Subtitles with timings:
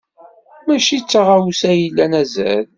[0.65, 2.65] Maci d taɣawsa ay ilan azal.